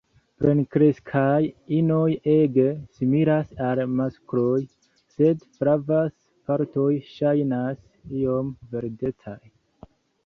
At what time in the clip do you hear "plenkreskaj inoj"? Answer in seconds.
0.43-2.07